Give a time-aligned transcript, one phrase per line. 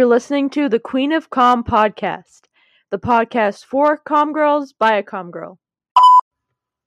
[0.00, 2.44] You're listening to the Queen of Comm podcast,
[2.88, 5.58] the podcast for com girls by a com girl.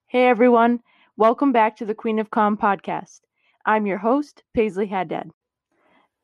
[0.08, 0.80] Hey everyone,
[1.16, 3.20] welcome back to the Queen of Comm podcast.
[3.68, 5.30] I'm your host, Paisley Haddad.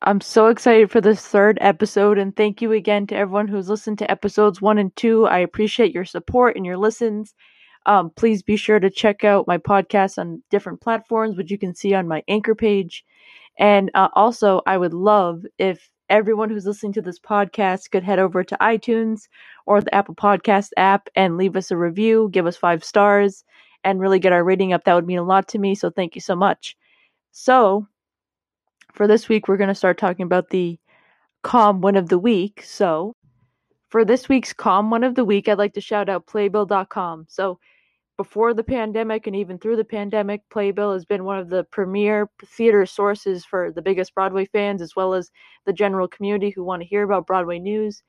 [0.02, 4.00] I'm so excited for this third episode, and thank you again to everyone who's listened
[4.00, 5.26] to episodes one and two.
[5.26, 7.34] I appreciate your support and your listens.
[7.86, 11.72] Um, please be sure to check out my podcast on different platforms, which you can
[11.72, 13.04] see on my anchor page.
[13.60, 18.18] And uh, also, I would love if everyone who's listening to this podcast could head
[18.18, 19.28] over to iTunes
[19.66, 23.44] or the Apple Podcast app and leave us a review, give us five stars,
[23.84, 24.84] and really get our rating up.
[24.84, 25.74] That would mean a lot to me.
[25.74, 26.76] So thank you so much.
[27.32, 27.86] So,
[28.92, 30.78] for this week, we're going to start talking about the
[31.42, 32.62] calm one of the week.
[32.64, 33.14] So,
[33.88, 37.26] for this week's calm one of the week, I'd like to shout out Playbill.com.
[37.28, 37.58] So,
[38.20, 42.28] before the pandemic and even through the pandemic, Playbill has been one of the premier
[42.44, 45.30] theater sources for the biggest Broadway fans, as well as
[45.64, 48.02] the general community who want to hear about Broadway news.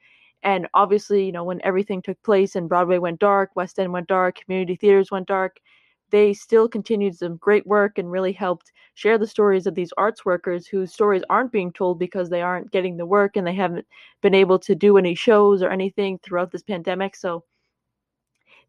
[0.43, 4.09] And obviously, you know, when everything took place and Broadway went dark, West End went
[4.09, 5.61] dark, community theaters went dark,
[6.09, 10.25] they still continued some great work and really helped share the stories of these arts
[10.25, 13.87] workers whose stories aren't being told because they aren't getting the work and they haven't
[14.21, 17.15] been able to do any shows or anything throughout this pandemic.
[17.15, 17.45] So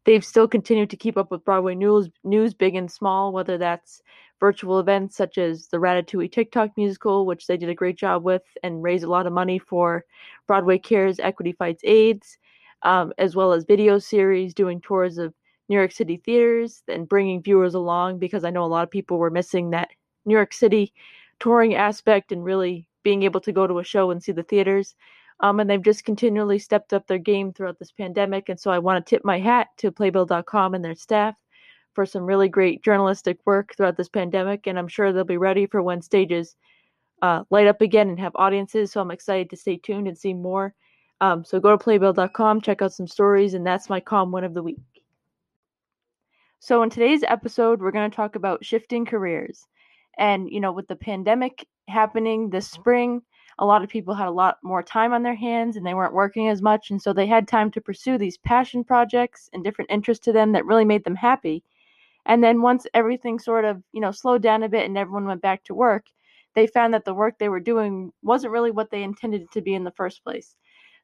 [0.05, 4.01] they've still continued to keep up with Broadway news, news big and small, whether that's
[4.39, 8.43] virtual events such as the Ratatouille TikTok musical, which they did a great job with
[8.61, 10.03] and raised a lot of money for
[10.47, 12.37] Broadway Cares Equity Fights AIDS,
[12.81, 15.33] um, as well as video series doing tours of
[15.69, 19.17] New York City theaters and bringing viewers along because I know a lot of people
[19.17, 19.89] were missing that
[20.25, 20.93] New York City
[21.39, 24.95] touring aspect and really being able to go to a show and see the theaters.
[25.43, 28.47] Um, and they've just continually stepped up their game throughout this pandemic.
[28.47, 31.35] And so I want to tip my hat to Playbill.com and their staff
[31.93, 34.67] for some really great journalistic work throughout this pandemic.
[34.67, 36.55] And I'm sure they'll be ready for when stages
[37.21, 38.91] uh, light up again and have audiences.
[38.91, 40.73] So I'm excited to stay tuned and see more.
[41.19, 44.53] Um, so go to playbill.com, check out some stories, and that's my calm one of
[44.53, 44.79] the week.
[46.59, 49.67] So in today's episode, we're going to talk about shifting careers.
[50.17, 53.21] And, you know, with the pandemic happening this spring,
[53.59, 56.13] a lot of people had a lot more time on their hands and they weren't
[56.13, 56.91] working as much.
[56.91, 60.51] And so they had time to pursue these passion projects and different interests to them
[60.53, 61.63] that really made them happy.
[62.25, 65.41] And then once everything sort of, you know, slowed down a bit and everyone went
[65.41, 66.05] back to work,
[66.55, 69.61] they found that the work they were doing wasn't really what they intended it to
[69.61, 70.55] be in the first place.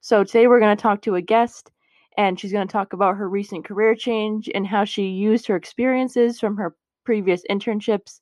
[0.01, 1.71] So today we're going to talk to a guest
[2.17, 5.55] and she's going to talk about her recent career change and how she used her
[5.55, 8.21] experiences from her previous internships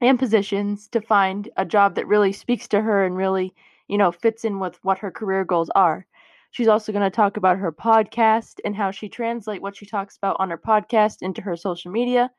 [0.00, 3.54] and positions to find a job that really speaks to her and really,
[3.88, 6.06] you know, fits in with what her career goals are.
[6.50, 10.16] She's also going to talk about her podcast and how she translate what she talks
[10.16, 12.30] about on her podcast into her social media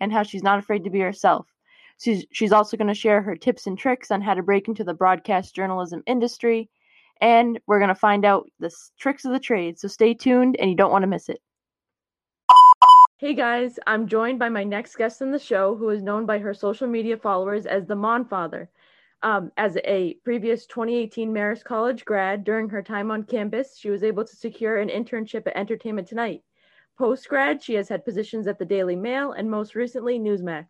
[0.00, 1.46] and how she's not afraid to be herself.
[1.98, 4.84] She's she's also going to share her tips and tricks on how to break into
[4.84, 6.68] the broadcast journalism industry
[7.20, 9.78] and we're going to find out the tricks of the trade.
[9.78, 11.40] So stay tuned and you don't want to miss it.
[13.18, 16.38] Hey guys, I'm joined by my next guest in the show, who is known by
[16.38, 18.66] her social media followers as the Monfather.
[19.22, 24.02] Um, as a previous 2018 Marist College grad, during her time on campus, she was
[24.02, 26.42] able to secure an internship at Entertainment Tonight.
[26.98, 30.66] Post grad, she has had positions at the Daily Mail and most recently Newsmax.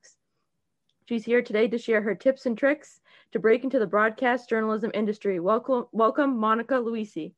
[1.08, 3.00] She's here today to share her tips and tricks
[3.32, 5.40] to break into the broadcast journalism industry.
[5.40, 7.32] Welcome, welcome, Monica Luisi.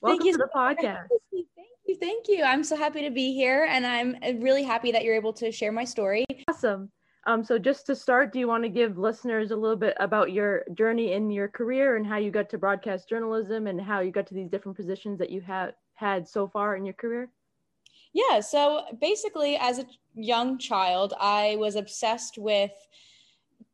[0.00, 1.08] Welcome Thank you to the podcast
[1.92, 1.98] you.
[1.98, 2.42] Thank you.
[2.42, 5.52] I'm so happy to be here and I'm uh, really happy that you're able to
[5.52, 6.24] share my story.
[6.48, 6.90] Awesome.
[7.26, 10.32] Um, so just to start, do you want to give listeners a little bit about
[10.32, 14.10] your journey in your career and how you got to broadcast journalism and how you
[14.10, 17.30] got to these different positions that you have had so far in your career?
[18.12, 22.72] Yeah, so basically as a young child, I was obsessed with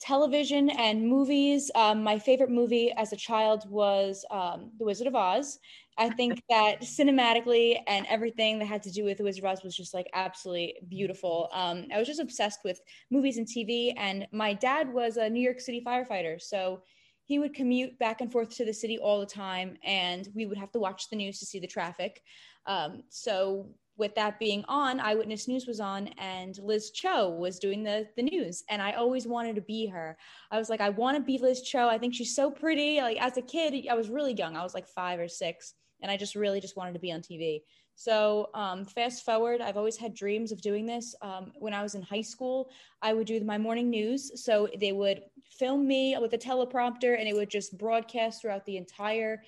[0.01, 1.71] television and movies.
[1.75, 5.59] Um, my favorite movie as a child was um, The Wizard of Oz.
[5.99, 9.77] I think that cinematically and everything that had to do with Wizard of Oz was
[9.77, 11.49] just like absolutely beautiful.
[11.53, 12.81] Um, I was just obsessed with
[13.11, 13.93] movies and TV.
[13.97, 16.41] And my dad was a New York City firefighter.
[16.41, 16.83] So
[17.25, 19.77] he would commute back and forth to the city all the time.
[19.83, 22.23] And we would have to watch the news to see the traffic.
[22.67, 23.69] Um, so
[23.99, 28.23] with that being on, Eyewitness News was on, and Liz Cho was doing the the
[28.23, 30.17] news, and I always wanted to be her.
[30.53, 31.89] I was like, I want to be Liz Cho.
[31.89, 33.01] I think she's so pretty.
[33.01, 34.57] Like as a kid, I was really young.
[34.57, 37.21] I was like five or six, and I just really just wanted to be on
[37.21, 37.63] TV.
[37.95, 41.17] So um, fast forward, I've always had dreams of doing this.
[41.21, 42.71] Um, when I was in high school,
[43.03, 44.43] I would do my morning news.
[44.45, 48.77] So they would film me with a teleprompter, and it would just broadcast throughout the
[48.77, 49.43] entire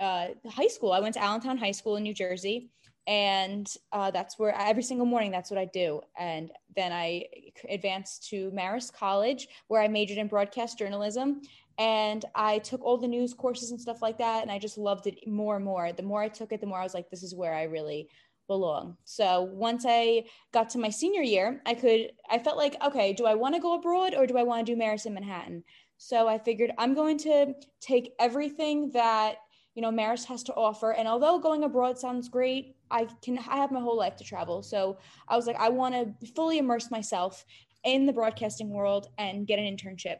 [0.00, 0.92] uh, high school.
[0.92, 2.70] I went to Allentown High School in New Jersey
[3.06, 7.24] and uh, that's where every single morning that's what i do and then i
[7.68, 11.40] advanced to marist college where i majored in broadcast journalism
[11.78, 14.42] and I took all the news courses and stuff like that.
[14.42, 15.92] And I just loved it more and more.
[15.92, 18.08] The more I took it, the more I was like, this is where I really
[18.46, 18.96] belong.
[19.04, 23.24] So once I got to my senior year, I could, I felt like, okay, do
[23.24, 25.64] I want to go abroad or do I want to do Marist in Manhattan?
[25.96, 29.36] So I figured I'm going to take everything that,
[29.74, 30.92] you know, Marist has to offer.
[30.92, 34.62] And although going abroad sounds great, I can, I have my whole life to travel.
[34.62, 34.98] So
[35.28, 37.44] I was like, I want to fully immerse myself
[37.84, 40.18] in the broadcasting world and get an internship.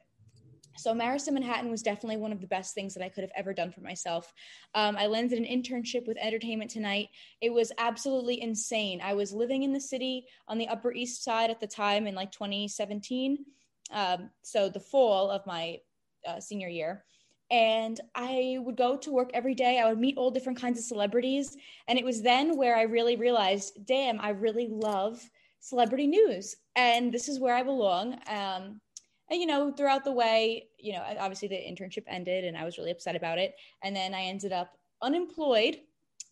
[0.77, 3.33] So Marist in Manhattan was definitely one of the best things that I could have
[3.37, 4.33] ever done for myself.
[4.75, 7.09] Um, I landed an internship with Entertainment Tonight.
[7.41, 9.01] It was absolutely insane.
[9.03, 12.15] I was living in the city on the Upper East Side at the time in
[12.15, 13.45] like 2017.
[13.93, 15.79] Um, so the fall of my
[16.27, 17.05] uh, senior year.
[17.51, 19.79] And I would go to work every day.
[19.79, 21.55] I would meet all different kinds of celebrities.
[21.87, 25.23] And it was then where I really realized, damn, I really love
[25.61, 26.57] celebrity news.
[26.77, 28.19] And this is where I belong.
[28.27, 28.81] Um,
[29.33, 32.79] and you know throughout the way you know obviously the internship ended and i was
[32.79, 33.55] really upset about it.
[33.83, 35.79] And then i ended up unemployed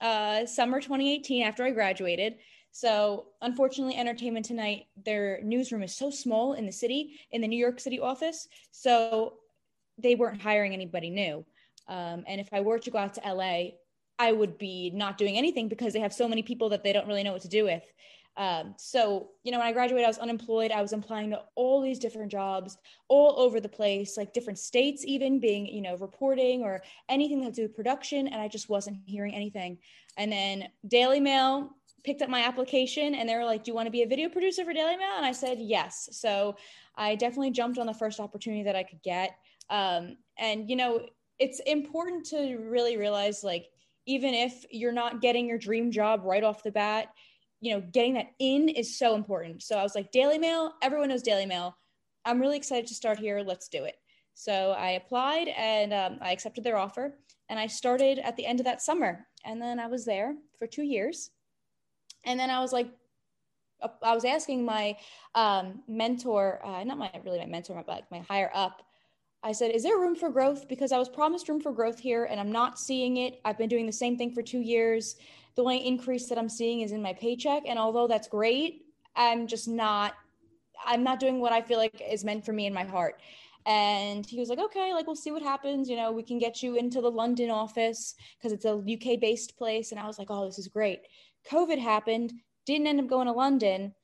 [0.00, 2.36] uh, summer 2018 after i graduated.
[2.72, 7.58] So unfortunately entertainment tonight their newsroom is so small in the city in the new
[7.58, 8.48] york city office.
[8.70, 9.34] So
[9.98, 11.44] they weren't hiring anybody new.
[11.88, 13.62] Um, and if i were to go out to la
[14.18, 17.08] i would be not doing anything because they have so many people that they don't
[17.08, 17.82] really know what to do with
[18.40, 20.72] um, so, you know, when I graduated, I was unemployed.
[20.72, 22.78] I was applying to all these different jobs
[23.08, 27.52] all over the place, like different states, even being, you know, reporting or anything that
[27.52, 28.28] to do with production.
[28.28, 29.76] And I just wasn't hearing anything.
[30.16, 31.68] And then Daily Mail
[32.02, 34.30] picked up my application and they were like, Do you want to be a video
[34.30, 35.16] producer for Daily Mail?
[35.18, 36.08] And I said, Yes.
[36.12, 36.56] So
[36.96, 39.32] I definitely jumped on the first opportunity that I could get.
[39.68, 41.04] Um, and, you know,
[41.38, 43.66] it's important to really realize like,
[44.06, 47.08] even if you're not getting your dream job right off the bat,
[47.60, 49.62] you know, getting that in is so important.
[49.62, 51.76] So I was like, Daily Mail, everyone knows Daily Mail.
[52.24, 53.40] I'm really excited to start here.
[53.40, 53.96] Let's do it.
[54.34, 57.14] So I applied and um, I accepted their offer.
[57.48, 59.26] And I started at the end of that summer.
[59.44, 61.30] And then I was there for two years.
[62.24, 62.88] And then I was like,
[63.82, 64.96] uh, I was asking my
[65.34, 68.82] um, mentor, uh, not my really my mentor, but like my higher up.
[69.42, 72.24] I said, "Is there room for growth?" Because I was promised room for growth here,
[72.26, 73.40] and I'm not seeing it.
[73.42, 75.16] I've been doing the same thing for two years
[75.56, 77.64] the only increase that I'm seeing is in my paycheck.
[77.66, 78.86] And although that's great,
[79.16, 80.14] I'm just not,
[80.84, 83.20] I'm not doing what I feel like is meant for me in my heart.
[83.66, 85.88] And he was like, okay, like we'll see what happens.
[85.88, 89.56] You know, we can get you into the London office because it's a UK based
[89.58, 89.90] place.
[89.90, 91.00] And I was like, oh, this is great.
[91.50, 92.32] COVID happened,
[92.64, 93.94] didn't end up going to London.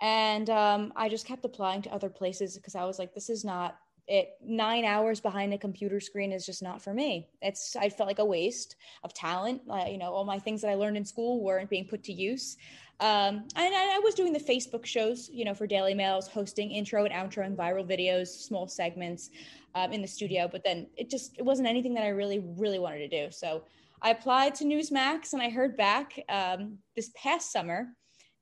[0.00, 3.44] And um, I just kept applying to other places because I was like, this is
[3.44, 7.28] not it nine hours behind a computer screen is just not for me.
[7.42, 9.62] It's i felt like a waste of talent.
[9.68, 12.12] Uh, you know all my things that i learned in school weren't being put to
[12.12, 12.56] use.
[12.98, 16.70] Um, and I, I, was doing the facebook shows you know for daily mails hosting
[16.70, 19.28] intro and outro and viral videos small segments
[19.74, 22.78] um, in the studio but then it just it wasn't anything that i really really
[22.78, 23.30] wanted to do.
[23.30, 23.64] So
[24.02, 27.88] i applied to newsmax and i heard back um, this past summer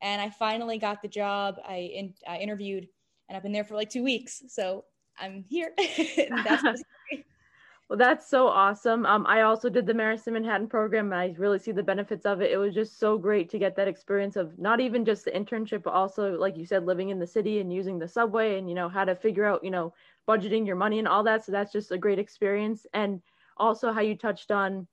[0.02, 1.56] and i finally got the job.
[1.66, 2.86] I, in, I interviewed
[3.28, 4.42] and i've been there for like two weeks.
[4.48, 4.84] So
[5.18, 5.72] I'm here.
[6.44, 6.82] that's
[7.88, 9.06] well, that's so awesome.
[9.06, 12.40] Um, I also did the Marist Manhattan program, and I really see the benefits of
[12.40, 12.50] it.
[12.50, 15.82] It was just so great to get that experience of not even just the internship,
[15.82, 18.74] but also, like you said, living in the city and using the subway, and you
[18.74, 19.92] know how to figure out, you know,
[20.28, 21.44] budgeting your money and all that.
[21.44, 23.20] So that's just a great experience, and
[23.56, 24.86] also how you touched on,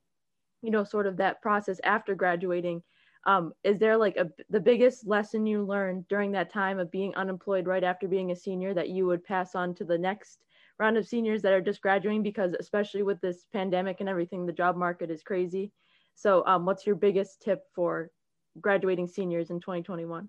[0.62, 2.82] you know, sort of that process after graduating
[3.24, 7.14] um, is there like a, the biggest lesson you learned during that time of being
[7.14, 10.40] unemployed right after being a senior that you would pass on to the next
[10.78, 14.52] round of seniors that are just graduating because especially with this pandemic and everything the
[14.52, 15.70] job market is crazy
[16.14, 18.10] so um, what's your biggest tip for
[18.60, 20.28] graduating seniors in 2021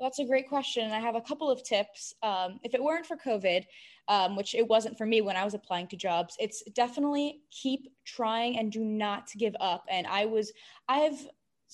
[0.00, 0.90] that's a great question.
[0.90, 2.12] I have a couple of tips.
[2.24, 3.64] Um, if it weren't for COVID,
[4.08, 7.92] um, which it wasn't for me when I was applying to jobs, it's definitely keep
[8.04, 9.84] trying and do not give up.
[9.88, 10.52] And I was,
[10.88, 11.24] I've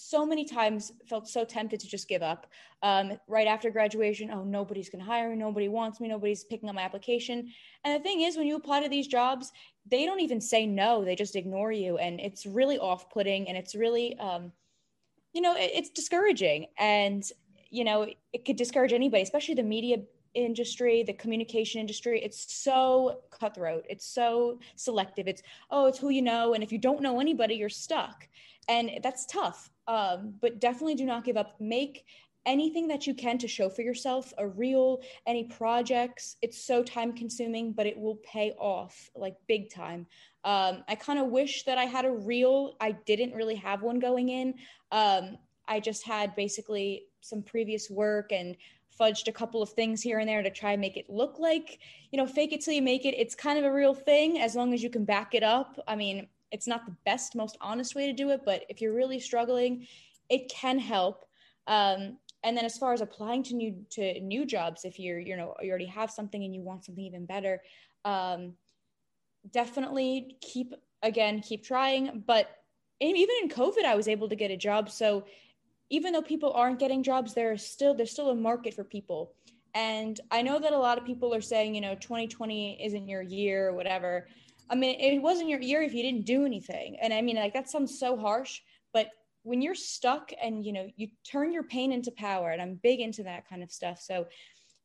[0.01, 2.47] so many times felt so tempted to just give up.
[2.85, 5.37] Um, right after graduation oh nobody's going to hire me.
[5.37, 6.07] Nobody wants me.
[6.07, 7.51] Nobody's picking up my application.
[7.85, 9.51] And the thing is when you apply to these jobs
[9.91, 11.05] they don't even say no.
[11.05, 11.99] They just ignore you.
[11.99, 13.49] And it's really off-putting.
[13.49, 14.53] And it's really um,
[15.33, 16.67] you know it, it's discouraging.
[16.79, 17.25] And
[17.69, 19.97] you know it could discourage anybody especially the media
[20.35, 22.23] industry the communication industry.
[22.23, 23.85] It's so cutthroat.
[23.91, 25.27] It's so selective.
[25.27, 26.55] It's oh it's who you know.
[26.55, 28.29] And if you don't know anybody you're stuck.
[28.69, 31.61] And that's tough um, but definitely do not give up.
[31.61, 32.05] Make
[32.47, 36.37] anything that you can to show for yourself a reel any projects.
[36.41, 40.07] It's so time consuming but it will pay off like big time.
[40.45, 42.77] Um, i kind of wish that i had a reel.
[42.81, 44.55] I didn't really have one going in.
[44.93, 48.57] Um, i just had basically some previous work and
[48.99, 51.79] fudged a couple of things here and there to try and make it look like,
[52.11, 53.15] you know, fake it till you make it.
[53.17, 55.79] It's kind of a real thing as long as you can back it up.
[55.87, 58.95] I mean, it's not the best, most honest way to do it, but if you're
[58.95, 59.87] really struggling,
[60.29, 61.25] it can help.
[61.67, 65.37] Um, and then as far as applying to new to new jobs, if you're you
[65.37, 67.61] know you already have something and you want something even better,
[68.05, 68.55] um,
[69.53, 72.23] definitely keep again keep trying.
[72.27, 72.49] But
[73.01, 74.91] even in COVID, I was able to get a job.
[74.91, 75.25] So
[75.91, 79.35] even though people aren't getting jobs, there's still there's still a market for people.
[79.75, 83.23] And I know that a lot of people are saying, you know, 2020 isn't your
[83.23, 84.27] year or whatever.
[84.71, 86.97] I mean, it wasn't your year if you didn't do anything.
[87.01, 88.61] And I mean, like that sounds so harsh,
[88.93, 89.09] but
[89.43, 93.01] when you're stuck and you know, you turn your pain into power, and I'm big
[93.01, 94.01] into that kind of stuff.
[94.01, 94.27] So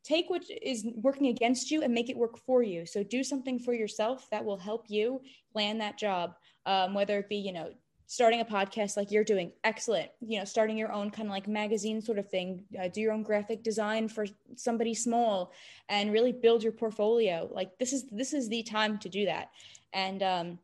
[0.03, 2.85] take what is working against you and make it work for you.
[2.85, 5.21] So do something for yourself that will help you
[5.53, 6.35] land that job,
[6.65, 7.71] um, whether it be, you know,
[8.05, 11.47] starting a podcast like you're doing excellent you know starting your own kind of like
[11.47, 15.51] magazine sort of thing uh, do your own graphic design for somebody small
[15.89, 17.49] and really build your portfolio.
[17.51, 19.49] Like this is this is the time to do that.
[19.93, 20.59] And um,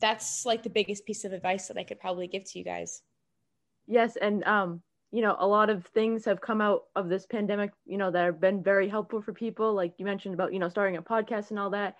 [0.00, 3.02] that's like the biggest piece of advice that i could probably give to you guys.
[3.86, 7.70] Yes and um you know a lot of things have come out of this pandemic
[7.86, 10.68] you know that have been very helpful for people like you mentioned about you know
[10.68, 11.96] starting a podcast and all that.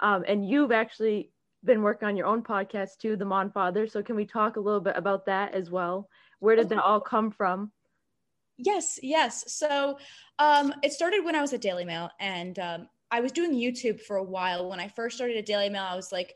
[0.00, 1.30] Um, and you've actually
[1.64, 3.90] been working on your own podcast too, The Monfather.
[3.90, 6.08] So can we talk a little bit about that as well?
[6.38, 7.72] Where did that all come from?
[8.56, 9.44] Yes, yes.
[9.52, 9.98] So
[10.38, 14.00] um, it started when I was at Daily Mail, and um, I was doing YouTube
[14.02, 14.68] for a while.
[14.68, 16.34] When I first started at Daily Mail, I was like,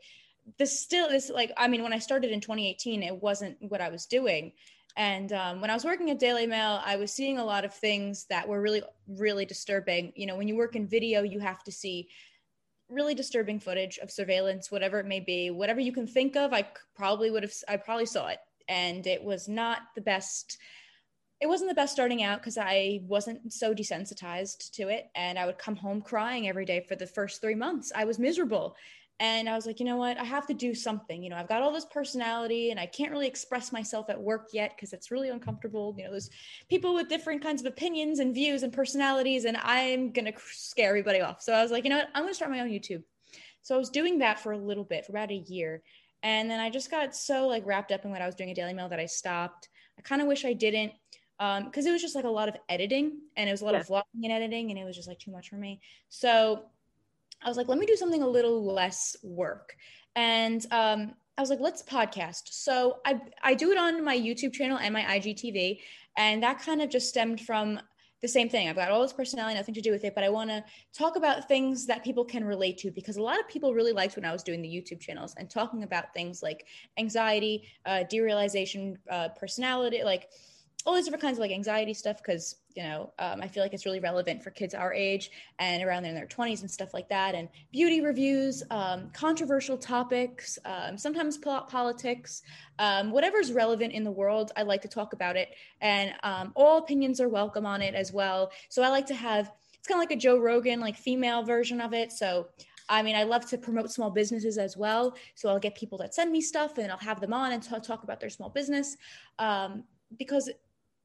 [0.57, 3.89] "This still this like." I mean, when I started in 2018, it wasn't what I
[3.89, 4.53] was doing.
[4.97, 7.73] And um, when I was working at Daily Mail, I was seeing a lot of
[7.73, 10.13] things that were really, really disturbing.
[10.15, 12.07] You know, when you work in video, you have to see
[12.89, 16.67] really disturbing footage of surveillance, whatever it may be, whatever you can think of, I
[16.95, 18.39] probably would have, I probably saw it.
[18.67, 20.57] And it was not the best.
[21.41, 25.07] It wasn't the best starting out because I wasn't so desensitized to it.
[25.15, 27.91] And I would come home crying every day for the first three months.
[27.95, 28.75] I was miserable.
[29.19, 30.17] And I was like, you know what?
[30.17, 31.23] I have to do something.
[31.23, 34.49] You know, I've got all this personality and I can't really express myself at work
[34.51, 35.95] yet because it's really uncomfortable.
[35.97, 36.29] You know, there's
[36.69, 40.89] people with different kinds of opinions and views and personalities, and I'm going to scare
[40.89, 41.41] everybody off.
[41.41, 42.09] So I was like, you know what?
[42.13, 43.03] I'm going to start my own YouTube.
[43.61, 45.81] So I was doing that for a little bit, for about a year.
[46.21, 48.55] And then I just got so like wrapped up in what I was doing at
[48.55, 49.69] Daily Mail that I stopped.
[49.97, 50.91] I kind of wish I didn't
[51.37, 53.73] because um, it was just like a lot of editing and it was a lot
[53.73, 53.81] yeah.
[53.81, 55.81] of vlogging and editing and it was just like too much for me.
[56.09, 56.63] So
[57.45, 59.75] I was like, let me do something a little less work.
[60.15, 62.43] And um, I was like, let's podcast.
[62.45, 65.79] So I, I do it on my YouTube channel and my IGTV.
[66.17, 67.79] And that kind of just stemmed from
[68.21, 68.67] the same thing.
[68.67, 70.63] I've got all this personality, nothing to do with it, but I want to
[70.97, 74.15] talk about things that people can relate to because a lot of people really liked
[74.15, 76.65] when I was doing the YouTube channels and talking about things like
[76.97, 80.29] anxiety, uh, derealization, uh, personality, like
[80.85, 83.73] all these different kinds of like anxiety stuff because you know um, i feel like
[83.73, 87.07] it's really relevant for kids our age and around in their 20s and stuff like
[87.09, 92.43] that and beauty reviews um, controversial topics um, sometimes po- politics
[92.79, 95.49] um, whatever's relevant in the world i like to talk about it
[95.81, 99.51] and um, all opinions are welcome on it as well so i like to have
[99.73, 102.47] it's kind of like a joe rogan like female version of it so
[102.87, 105.15] I mean, I love to promote small businesses as well.
[105.33, 107.79] So I'll get people that send me stuff and I'll have them on and t-
[107.79, 108.95] talk about their small business.
[109.39, 109.85] Um,
[110.17, 110.49] because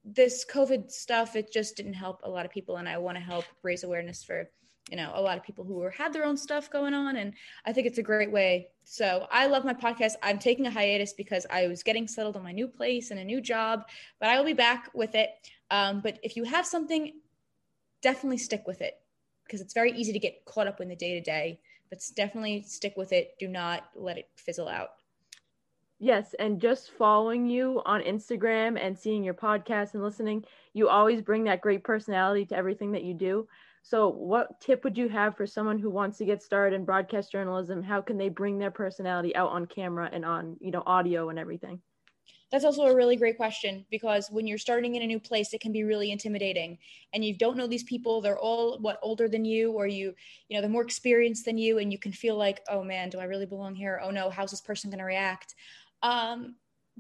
[0.05, 2.77] this COVID stuff, it just didn't help a lot of people.
[2.77, 4.49] And I want to help raise awareness for,
[4.91, 7.17] you know, a lot of people who had their own stuff going on.
[7.17, 7.35] And
[7.67, 8.69] I think it's a great way.
[8.85, 10.15] So I love my podcast.
[10.23, 13.25] I'm taking a hiatus because I was getting settled on my new place and a
[13.25, 13.85] new job,
[14.19, 15.31] but I will be back with it.
[15.71, 17.13] Um, but if you have something,
[18.03, 18.95] definitely stick with it
[19.45, 21.61] because it's very easy to get caught up in the day to day.
[21.91, 23.35] But definitely stick with it.
[23.41, 24.91] Do not let it fizzle out.
[26.03, 31.21] Yes, and just following you on Instagram and seeing your podcast and listening, you always
[31.21, 33.47] bring that great personality to everything that you do.
[33.83, 37.31] So, what tip would you have for someone who wants to get started in broadcast
[37.31, 37.83] journalism?
[37.83, 41.39] How can they bring their personality out on camera and on, you know, audio and
[41.39, 41.83] everything?
[42.51, 45.61] That's also a really great question because when you're starting in a new place, it
[45.61, 46.79] can be really intimidating,
[47.13, 48.23] and you don't know these people.
[48.23, 50.15] They're all what older than you, or you,
[50.49, 53.19] you know, they're more experienced than you, and you can feel like, oh man, do
[53.19, 54.01] I really belong here?
[54.03, 55.55] Oh no, how's this person going to react?
[56.03, 56.57] Um,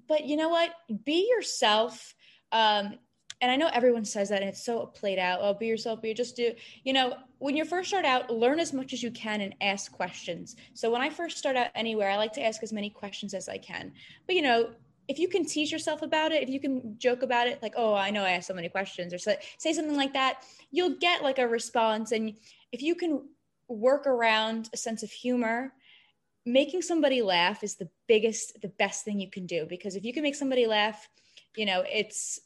[0.09, 0.71] but you know what?
[1.04, 2.14] Be yourself.
[2.52, 2.99] Um,
[3.40, 5.40] and I know everyone says that and it's so played out.
[5.42, 6.52] Oh, be yourself, be just do,
[6.85, 9.90] you know, when you first start out, learn as much as you can and ask
[9.90, 10.57] questions.
[10.75, 13.49] So when I first start out anywhere, I like to ask as many questions as
[13.49, 13.92] I can.
[14.26, 14.71] But you know,
[15.09, 17.95] if you can tease yourself about it, if you can joke about it, like, oh,
[17.95, 21.23] I know I asked so many questions, or say, say something like that, you'll get
[21.23, 22.12] like a response.
[22.12, 22.35] And
[22.71, 23.26] if you can
[23.69, 25.73] work around a sense of humor
[26.47, 30.12] making somebody laugh is the biggest the best thing you can do because if you
[30.12, 31.09] can make somebody laugh
[31.56, 32.40] you know it's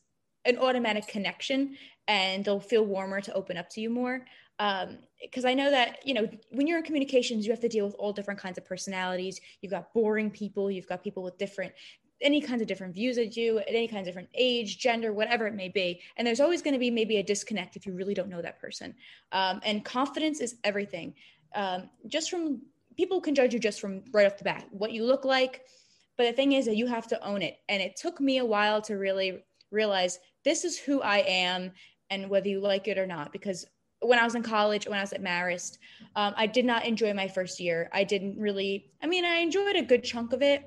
[0.44, 1.76] an automatic connection
[2.08, 4.24] and they'll feel warmer to open up to you more.
[4.58, 7.84] Because um, I know that you know when you're in communications, you have to deal
[7.84, 9.40] with all different kinds of personalities.
[9.60, 11.72] You've got boring people, you've got people with different
[12.20, 15.46] any kinds of different views as you at any kind of different age gender whatever
[15.46, 16.00] it may be.
[16.16, 18.60] And there's always going to be maybe a disconnect if you really don't know that
[18.60, 18.94] person.
[19.32, 21.14] Um, and confidence is everything.
[21.54, 22.62] Um, just from
[22.96, 25.62] people can judge you just from right off the bat what you look like
[26.16, 28.44] but the thing is that you have to own it and it took me a
[28.44, 31.70] while to really realize this is who i am
[32.10, 33.66] and whether you like it or not because
[34.00, 35.78] when I was in college, when I was at Marist,
[36.14, 37.88] um, I did not enjoy my first year.
[37.92, 40.62] I didn't really, I mean, I enjoyed a good chunk of it,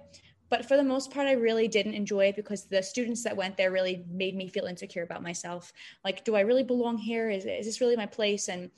[0.49, 3.57] but for the most part, I really didn't enjoy it because the students that went
[3.57, 5.71] there really made me feel insecure about myself.
[6.03, 7.29] Like, do I really belong here?
[7.29, 8.47] Is, is this really my place?
[8.47, 8.71] And,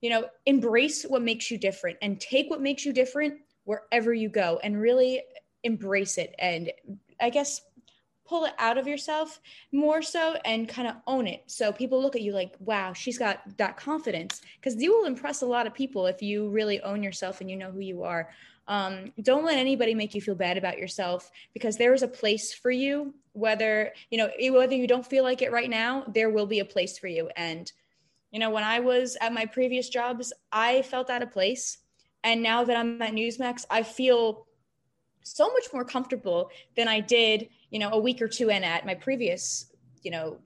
[0.00, 3.34] you know, embrace what makes you different and take what makes you different
[3.64, 5.22] wherever you go and really
[5.64, 6.34] embrace it.
[6.38, 6.72] And
[7.20, 7.60] I guess
[8.26, 9.40] pull it out of yourself
[9.72, 11.44] more so and kind of own it.
[11.46, 15.42] So people look at you like, wow, she's got that confidence because you will impress
[15.42, 18.30] a lot of people if you really own yourself and you know who you are.
[18.68, 22.52] Um, don't let anybody make you feel bad about yourself because there is a place
[22.52, 23.14] for you.
[23.32, 26.64] Whether you know whether you don't feel like it right now, there will be a
[26.64, 27.30] place for you.
[27.36, 27.70] And
[28.36, 31.78] you know, when I was at my previous jobs, I felt out of place,
[32.22, 34.46] and now that I'm at Newsmax, I feel
[35.22, 38.86] so much more comfortable than I did you know, a week or two in at
[38.86, 39.66] my previous,
[40.02, 40.38] you know,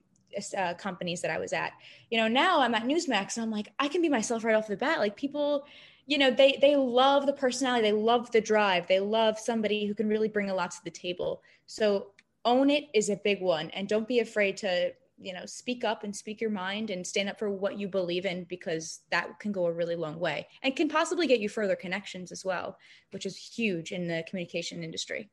[0.57, 1.73] uh, companies that I was at.
[2.09, 4.67] You know, now I'm at Newsmax and I'm like, I can be myself right off
[4.67, 4.99] the bat.
[4.99, 5.65] Like people,
[6.07, 9.93] you know, they they love the personality, they love the drive, they love somebody who
[9.93, 11.41] can really bring a lot to the table.
[11.67, 12.07] So
[12.43, 16.03] own it is a big one, and don't be afraid to you know speak up
[16.03, 19.51] and speak your mind and stand up for what you believe in because that can
[19.51, 22.77] go a really long way and can possibly get you further connections as well
[23.11, 25.29] which is huge in the communication industry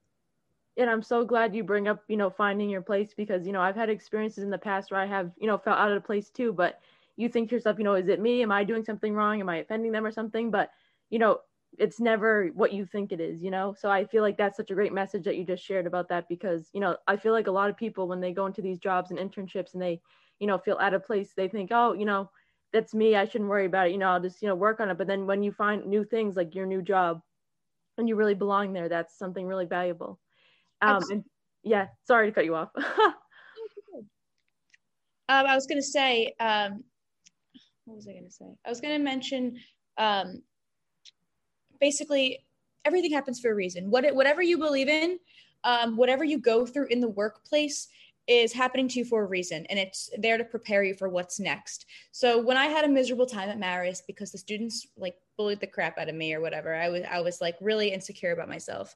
[0.78, 3.60] and I'm so glad you bring up, you know, finding your place because, you know,
[3.60, 6.30] I've had experiences in the past where I have, you know, felt out of place
[6.30, 6.52] too.
[6.52, 6.80] But
[7.16, 8.42] you think to yourself, you know, is it me?
[8.42, 9.40] Am I doing something wrong?
[9.40, 10.52] Am I offending them or something?
[10.52, 10.70] But,
[11.10, 11.40] you know,
[11.76, 13.74] it's never what you think it is, you know?
[13.78, 16.28] So I feel like that's such a great message that you just shared about that
[16.28, 18.78] because, you know, I feel like a lot of people when they go into these
[18.78, 20.00] jobs and internships and they,
[20.38, 22.30] you know, feel out of place, they think, oh, you know,
[22.72, 23.16] that's me.
[23.16, 23.92] I shouldn't worry about it.
[23.92, 24.98] You know, I'll just, you know, work on it.
[24.98, 27.20] But then when you find new things like your new job
[27.96, 30.18] and you really belong there, that's something really valuable.
[30.80, 31.24] Um, and
[31.62, 32.70] yeah, sorry to cut you off.
[32.76, 33.14] um,
[35.28, 36.84] I was going to say, um,
[37.84, 38.46] what was I going to say?
[38.66, 39.56] I was going to mention
[39.96, 40.42] um,
[41.80, 42.44] basically
[42.84, 43.90] everything happens for a reason.
[43.90, 45.18] What, whatever you believe in,
[45.64, 47.88] um, whatever you go through in the workplace
[48.28, 51.40] is happening to you for a reason and it's there to prepare you for what's
[51.40, 51.86] next.
[52.12, 55.66] So when I had a miserable time at Marist because the students like bullied the
[55.66, 58.94] crap out of me or whatever, I was I was like really insecure about myself.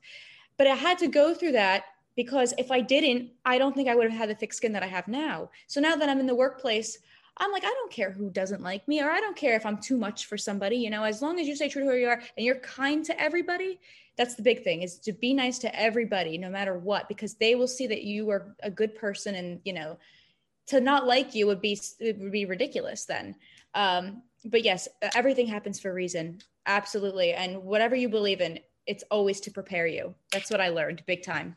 [0.59, 3.95] But I had to go through that because if I didn't, I don't think I
[3.95, 5.49] would have had the thick skin that I have now.
[5.67, 6.99] So now that I'm in the workplace,
[7.39, 9.79] I'm like, I don't care who doesn't like me, or I don't care if I'm
[9.79, 10.77] too much for somebody.
[10.77, 13.05] You know, as long as you stay true to who you are and you're kind
[13.07, 13.81] to everybody,
[14.17, 17.55] that's the big thing is to be nice to everybody, no matter what, because they
[17.55, 19.99] will see that you are a good person, and you know,
[20.67, 23.35] to not like you would be it would be ridiculous then.
[23.75, 29.05] Um, but yes, everything happens for a reason, absolutely, and whatever you believe in, it's
[29.11, 30.15] always to prepare you.
[30.33, 31.57] That's what I learned big time.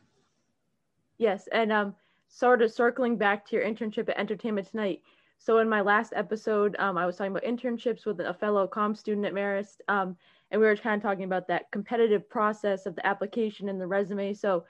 [1.18, 1.94] Yes, and um,
[2.28, 5.02] sort of circling back to your internship at Entertainment Tonight.
[5.38, 8.94] So in my last episode, um, I was talking about internships with a fellow com
[8.94, 10.16] student at Marist, um,
[10.50, 13.86] and we were kind of talking about that competitive process of the application and the
[13.86, 14.32] resume.
[14.32, 14.64] So,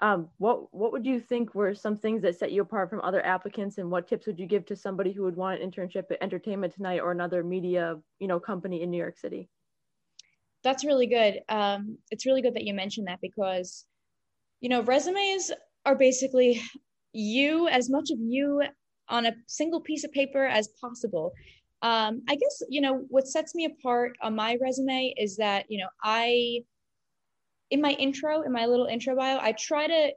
[0.00, 3.24] um, what what would you think were some things that set you apart from other
[3.24, 6.22] applicants, and what tips would you give to somebody who would want an internship at
[6.22, 9.48] Entertainment Tonight or another media, you know, company in New York City?
[10.64, 11.40] That's really good.
[11.48, 13.84] Um, it's really good that you mentioned that because,
[14.60, 15.52] you know, resumes
[15.84, 16.60] are basically
[17.12, 18.62] you, as much of you
[19.08, 21.32] on a single piece of paper as possible.
[21.82, 25.78] Um, I guess, you know, what sets me apart on my resume is that, you
[25.78, 26.64] know, I,
[27.70, 30.12] in my intro, in my little intro bio, I try to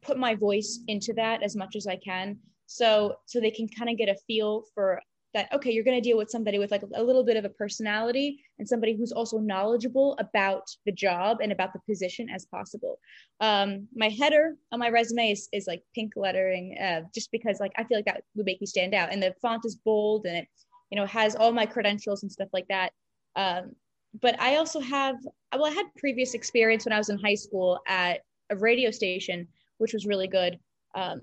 [0.00, 2.38] put my voice into that as much as I can.
[2.66, 5.00] So, so they can kind of get a feel for
[5.34, 7.48] that okay you're going to deal with somebody with like a little bit of a
[7.48, 12.98] personality and somebody who's also knowledgeable about the job and about the position as possible.
[13.40, 17.72] Um, my header on my resume is, is like pink lettering uh, just because like
[17.76, 19.12] i feel like that would make me stand out.
[19.12, 20.48] And the font is bold and it
[20.90, 22.92] you know has all my credentials and stuff like that.
[23.36, 23.72] Um,
[24.20, 25.16] but i also have
[25.54, 29.48] well i had previous experience when i was in high school at a radio station
[29.82, 30.60] which was really good.
[30.94, 31.22] Um,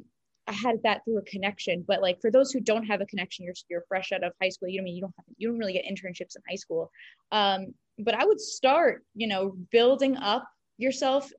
[0.52, 1.84] had that through a connection.
[1.88, 4.50] But like for those who don't have a connection, you're you're fresh out of high
[4.50, 4.70] school.
[4.70, 6.92] You mean you don't have, you don't really get internships in high school.
[7.32, 11.32] Um, but I would start, you know, building up yourself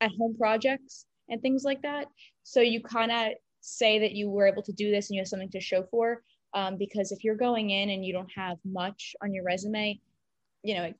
[0.00, 2.08] at home projects and things like that.
[2.42, 5.28] So you kind of say that you were able to do this and you have
[5.28, 6.22] something to show for.
[6.54, 10.00] Um, because if you're going in and you don't have much on your resume,
[10.62, 10.92] you know,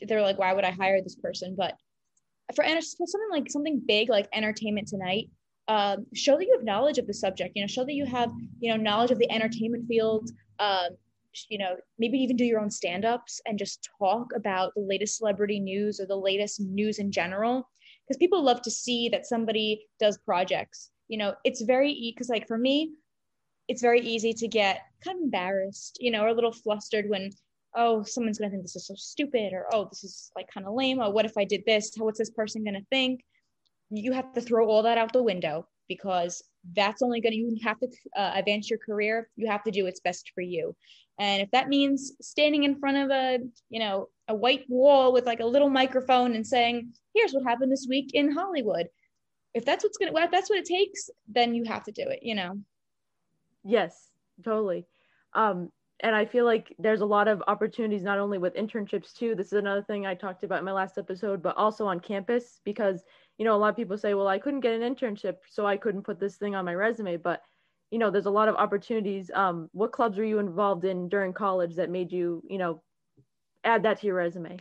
[0.00, 1.54] they're like, why would I hire this person?
[1.56, 1.74] But
[2.54, 5.30] for something like something big like Entertainment Tonight,
[5.70, 7.52] um, show that you have knowledge of the subject.
[7.54, 10.28] You know, show that you have you know knowledge of the entertainment field.
[10.58, 10.90] Um,
[11.48, 15.60] you know, maybe even do your own stand-ups and just talk about the latest celebrity
[15.60, 17.68] news or the latest news in general.
[18.04, 20.90] Because people love to see that somebody does projects.
[21.06, 22.94] You know, it's very easy, because like for me,
[23.68, 27.30] it's very easy to get kind of embarrassed, you know, or a little flustered when
[27.76, 30.74] oh someone's gonna think this is so stupid or oh this is like kind of
[30.74, 33.20] lame or what if i did this what's this person gonna think
[33.90, 36.42] you have to throw all that out the window because
[36.76, 39.28] that's only going to you have to uh, advance your career.
[39.36, 40.76] You have to do what's best for you.
[41.18, 45.26] And if that means standing in front of a you know a white wall with
[45.26, 48.86] like a little microphone and saying here's what happened this week in hollywood
[49.52, 52.20] if that's what's to if that's what it takes then you have to do it
[52.22, 52.58] you know?
[53.64, 54.10] Yes
[54.44, 54.86] totally.
[55.34, 55.70] Um
[56.02, 59.34] and I feel like there's a lot of opportunities not only with internships too.
[59.34, 62.60] This is another thing I talked about in my last episode, but also on campus
[62.64, 63.02] because
[63.40, 65.78] you know, a lot of people say, well, I couldn't get an internship, so I
[65.78, 67.16] couldn't put this thing on my resume.
[67.16, 67.40] But,
[67.90, 69.30] you know, there's a lot of opportunities.
[69.32, 72.82] Um, what clubs were you involved in during college that made you, you know,
[73.64, 74.58] add that to your resume?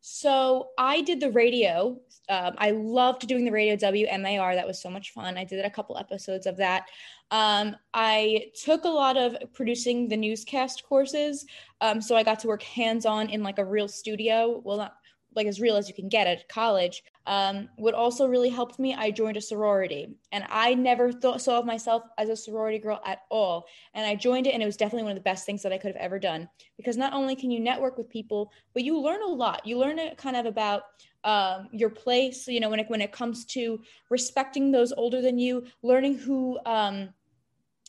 [0.00, 2.00] So I did the radio.
[2.30, 4.54] Um, I loved doing the radio WMAR.
[4.54, 5.36] That was so much fun.
[5.36, 6.86] I did a couple episodes of that.
[7.30, 11.44] Um, I took a lot of producing the newscast courses.
[11.82, 14.62] Um, so I got to work hands on in like a real studio.
[14.64, 14.94] Well, not
[15.34, 17.02] like as real as you can get at college.
[17.26, 21.58] Um, what also really helped me, I joined a sorority, and I never thought saw
[21.58, 23.66] of myself as a sorority girl at all.
[23.94, 25.78] And I joined it, and it was definitely one of the best things that I
[25.78, 29.22] could have ever done because not only can you network with people, but you learn
[29.22, 29.64] a lot.
[29.66, 30.82] You learn it kind of about
[31.24, 32.48] um, your place.
[32.48, 33.80] You know, when it when it comes to
[34.10, 36.58] respecting those older than you, learning who.
[36.66, 37.10] Um,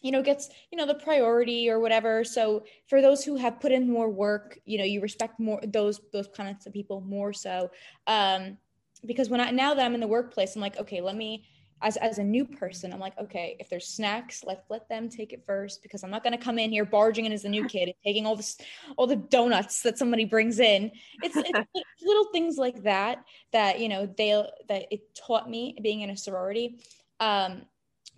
[0.03, 3.71] you know gets you know the priority or whatever so for those who have put
[3.71, 7.71] in more work you know you respect more those those kinds of people more so
[8.07, 8.57] um
[9.05, 11.45] because when i now that i'm in the workplace i'm like okay let me
[11.81, 15.33] as, as a new person i'm like okay if there's snacks let let them take
[15.33, 17.65] it first because i'm not going to come in here barging in as a new
[17.65, 18.57] kid and taking all this
[18.97, 20.91] all the donuts that somebody brings in.
[21.21, 21.69] It's, it's
[22.01, 24.29] little things like that that you know they
[24.67, 26.79] that it taught me being in a sorority.
[27.19, 27.63] Um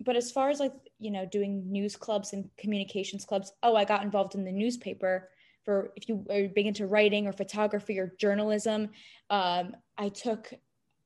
[0.00, 3.84] but as far as like you know doing news clubs and communications clubs oh i
[3.84, 5.28] got involved in the newspaper
[5.64, 8.88] for if you are big into writing or photography or journalism
[9.30, 10.52] um, i took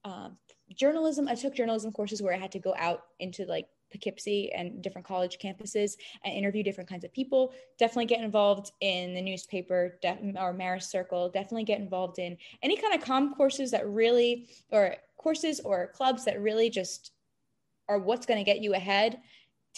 [0.04, 0.28] uh,
[0.74, 4.82] journalism i took journalism courses where i had to go out into like poughkeepsie and
[4.82, 7.52] different college campuses and interview different kinds of people.
[7.78, 11.28] Definitely get involved in the newspaper def- or marist circle.
[11.28, 16.24] Definitely get involved in any kind of com courses that really or courses or clubs
[16.24, 17.12] that really just
[17.88, 19.18] are what's going to get you ahead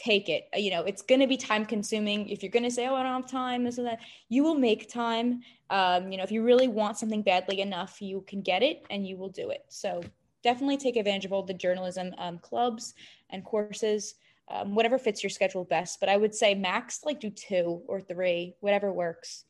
[0.02, 0.48] take it.
[0.54, 2.28] You know it's going to be time consuming.
[2.28, 4.54] If you're going to say oh i don't have time this and that you will
[4.54, 5.40] make time.
[5.70, 9.06] Um, you know if you really want something badly enough you can get it and
[9.06, 9.64] you will do it.
[9.68, 10.02] So
[10.42, 12.94] definitely take advantage of all the journalism um, clubs
[13.30, 14.14] and courses
[14.50, 16.00] um, whatever fits your schedule best.
[16.00, 19.44] But i would say max like do two or three whatever works.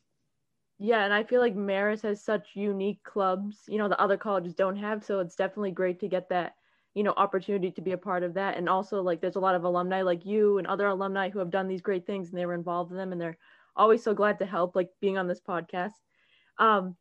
[0.79, 3.57] Yeah and i feel like Marist has such unique clubs.
[3.67, 6.55] You know the other colleges don't have so it's definitely great to get that
[6.93, 8.57] you know opportunity to be a part of that.
[8.57, 11.51] And also like there's a lot of alumni like you and other alumni who have
[11.51, 13.37] done these great things and they were involved in them and they're
[13.75, 15.93] always so glad to help like being on this podcast.
[16.59, 16.95] Um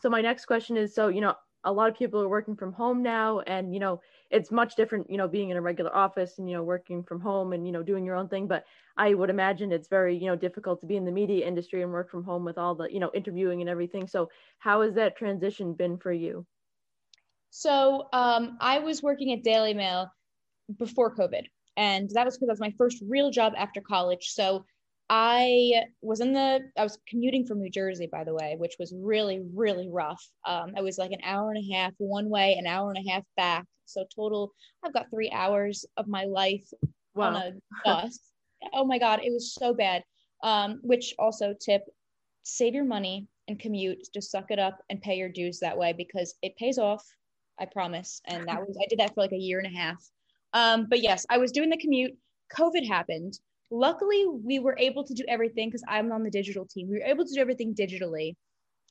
[0.00, 2.72] so my next question is so you know a lot of people are working from
[2.72, 6.38] home now and you know it's much different you know being in a regular office
[6.38, 8.46] and you know working from home and you know doing your own thing.
[8.46, 8.64] But
[8.96, 11.92] i would imagine it's very you know difficult to be in the media industry and
[11.92, 14.06] work from home with all the you know interviewing and everything.
[14.06, 16.46] So how has that transition been for you
[17.50, 20.10] so um, I was working at Daily Mail
[20.78, 21.44] before COVID,
[21.76, 24.30] and that was because that was my first real job after college.
[24.30, 24.64] So
[25.08, 28.94] I was in the I was commuting from New Jersey, by the way, which was
[28.96, 30.24] really really rough.
[30.46, 33.10] Um, it was like an hour and a half one way, an hour and a
[33.10, 33.66] half back.
[33.86, 34.52] So total,
[34.84, 36.64] I've got three hours of my life
[37.14, 37.34] wow.
[37.34, 37.52] on a
[37.84, 38.20] bus.
[38.72, 40.04] oh my god, it was so bad.
[40.44, 41.82] Um, which also tip,
[42.44, 44.06] save your money and commute.
[44.14, 47.04] Just suck it up and pay your dues that way because it pays off
[47.60, 48.20] I promise.
[48.24, 50.02] And that was I did that for like a year and a half.
[50.52, 52.16] Um, but yes, I was doing the commute.
[52.56, 53.38] COVID happened.
[53.70, 56.88] Luckily, we were able to do everything because I'm on the digital team.
[56.88, 58.34] We were able to do everything digitally.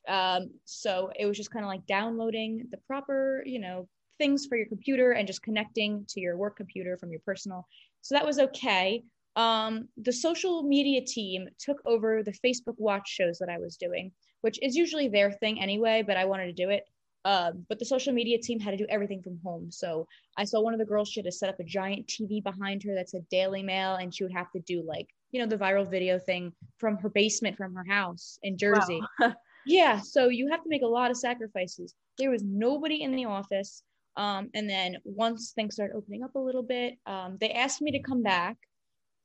[0.08, 4.56] Um, so it was just kind of like downloading the proper, you know, things for
[4.56, 7.66] your computer and just connecting to your work computer from your personal.
[8.00, 9.02] So that was okay.
[9.36, 14.12] Um, the social media team took over the Facebook watch shows that I was doing,
[14.40, 16.84] which is usually their thing anyway, but I wanted to do it.
[17.24, 19.70] Um, but the social media team had to do everything from home.
[19.70, 20.06] So
[20.36, 22.82] I saw one of the girls, she had to set up a giant TV behind
[22.84, 25.58] her that said Daily Mail, and she would have to do like, you know, the
[25.58, 29.02] viral video thing from her basement, from her house in Jersey.
[29.18, 29.34] Wow.
[29.66, 30.00] yeah.
[30.00, 31.94] So you have to make a lot of sacrifices.
[32.18, 33.82] There was nobody in the office.
[34.16, 37.90] Um, and then once things started opening up a little bit, um, they asked me
[37.92, 38.56] to come back.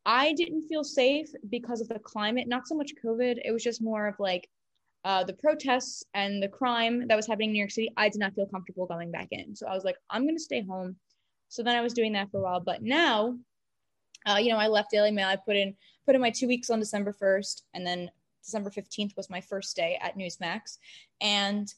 [0.06, 3.40] I didn't feel safe because of the climate, not so much COVID.
[3.44, 4.48] It was just more of like,
[5.06, 8.18] uh, the protests and the crime that was happening in New York City, I did
[8.18, 9.56] not feel comfortable going back in.
[9.56, 10.96] So I was like, I'm going to stay home.
[11.48, 12.60] So then I was doing that for a while.
[12.60, 13.38] But now,
[14.26, 15.28] uh, you know, I left Daily Mail.
[15.28, 15.76] I put in
[16.08, 18.10] put in my two weeks on December 1st, and then
[18.44, 20.80] December 15th was my first day at Newsmax,
[21.22, 21.72] and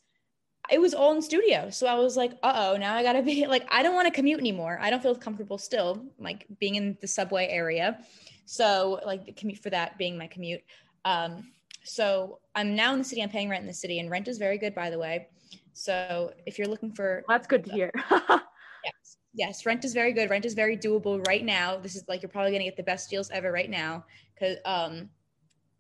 [0.72, 1.70] it was all in studio.
[1.70, 4.14] So I was like, uh oh, now I gotta be like, I don't want to
[4.14, 4.80] commute anymore.
[4.82, 8.00] I don't feel comfortable still, like being in the subway area.
[8.46, 10.64] So like the commute for that being my commute.
[11.04, 11.52] Um,
[11.88, 13.22] so I'm now in the city.
[13.22, 15.28] I'm paying rent in the city, and rent is very good, by the way.
[15.74, 17.92] So if you're looking for, that's good to hear.
[18.12, 20.30] yes, yes, rent is very good.
[20.30, 21.78] Rent is very doable right now.
[21.78, 24.06] This is like you're probably gonna get the best deals ever right now.
[24.40, 25.10] Cause um,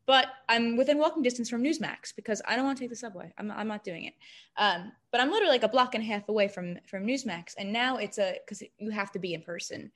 [0.05, 3.33] but I'm within walking distance from Newsmax because I don't want to take the subway.
[3.37, 4.13] I'm, I'm not doing it.
[4.55, 7.73] Um, but I'm literally like a block and a half away from from Newsmax, and
[7.73, 9.91] now it's a because you have to be in person.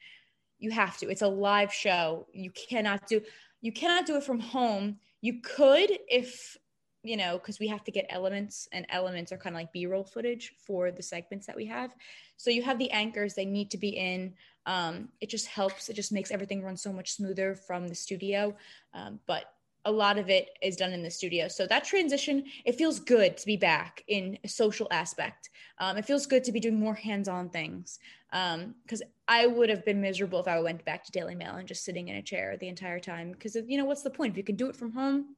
[0.60, 1.10] You have to.
[1.10, 2.28] It's a live show.
[2.34, 3.22] You cannot do.
[3.62, 6.58] You cannot do it from home you could if
[7.04, 10.04] you know because we have to get elements and elements are kind of like b-roll
[10.04, 11.96] footage for the segments that we have.
[12.38, 14.34] So you have the anchors they need to be in
[14.66, 18.56] um, it just helps it just makes everything run so much smoother from the studio
[18.94, 19.54] um, but
[19.86, 21.48] a lot of it is done in the studio.
[21.48, 25.50] So that transition it feels good to be back in a social aspect.
[25.80, 28.00] Um, it feels good to be doing more hands-on things
[28.32, 31.68] because um, i would have been miserable if i went back to daily mail and
[31.68, 34.32] just sitting in a chair the entire time because you know what's the point?
[34.32, 35.36] If you can do it from home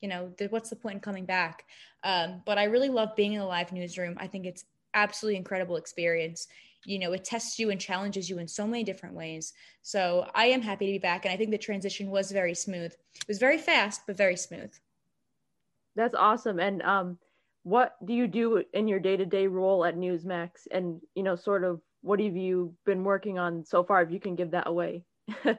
[0.00, 1.64] you know the, what's the point in coming back?
[2.04, 4.16] Um, but i really love being in the live newsroom.
[4.18, 6.46] I think it's absolutely incredible experience.
[6.84, 9.52] You know it tests you and challenges you in so many different ways.
[9.82, 12.92] So i am happy to be back and i think the transition was very smooth.
[12.92, 14.72] It was very fast but very smooth.
[15.96, 16.60] That's awesome.
[16.60, 17.18] And um
[17.64, 20.50] what do you do in your day-to-day role at newsmax?
[20.70, 24.20] And you know sort of what have you been working on so far if you
[24.20, 25.02] can give that away
[25.44, 25.54] yeah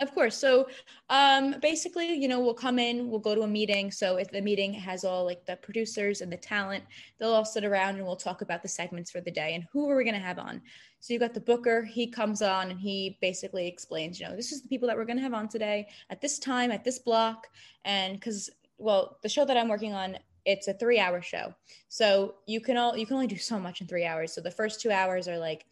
[0.00, 0.36] of course.
[0.36, 0.66] So
[1.08, 3.92] um, basically, you know, we'll come in, we'll go to a meeting.
[3.92, 6.82] So if the meeting has all like the producers and the talent,
[7.18, 9.88] they'll all sit around and we'll talk about the segments for the day and who
[9.88, 10.60] are we going to have on.
[10.98, 14.52] So you got the booker, he comes on and he basically explains, you know, this
[14.52, 16.98] is the people that we're going to have on today at this time, at this
[16.98, 17.46] block.
[17.84, 21.54] And because, well, the show that I'm working on, it's a three hour show.
[21.88, 24.34] So you can all, you can only do so much in three hours.
[24.34, 25.66] So the first two hours are like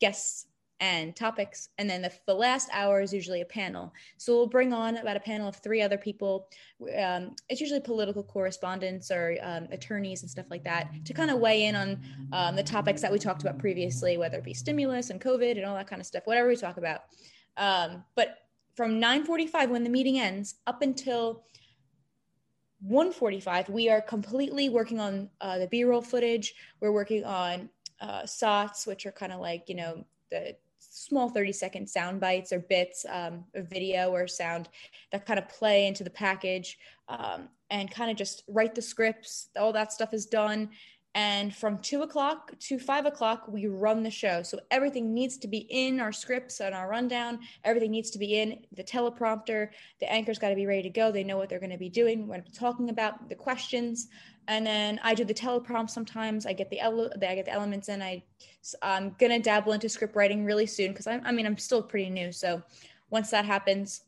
[0.00, 0.46] guests
[0.80, 1.68] and topics.
[1.78, 3.92] And then the, the last hour is usually a panel.
[4.16, 6.48] So we'll bring on about a panel of three other people.
[6.98, 11.38] Um, it's usually political correspondents or um, attorneys and stuff like that to kind of
[11.38, 12.00] weigh in on
[12.32, 15.66] um, the topics that we talked about previously, whether it be stimulus and COVID and
[15.66, 17.02] all that kind of stuff, whatever we talk about.
[17.56, 18.38] Um, but
[18.74, 21.44] from 9:45 when the meeting ends up until
[22.88, 26.54] 1:45, we are completely working on uh, the B-roll footage.
[26.80, 27.68] We're working on
[28.00, 32.52] uh, SOTs, which are kind of like you know the small 30 second sound bites
[32.52, 34.68] or bits um, of video or sound
[35.12, 39.48] that kind of play into the package um, and kind of just write the scripts.
[39.56, 40.70] All that stuff is done.
[41.14, 44.44] And from two o'clock to five o'clock, we run the show.
[44.44, 47.40] So everything needs to be in our scripts and our rundown.
[47.64, 49.70] Everything needs to be in the teleprompter.
[49.98, 51.10] The anchor's got to be ready to go.
[51.10, 54.08] They know what they're going to be doing, what I'm talking about, the questions
[54.48, 56.46] and then I do the teleprompt sometimes.
[56.46, 58.02] I get the ele- I get the elements in.
[58.02, 58.22] I
[58.82, 62.10] I'm gonna dabble into script writing really soon because I, I mean I'm still pretty
[62.10, 62.32] new.
[62.32, 62.62] So
[63.10, 64.02] once that happens,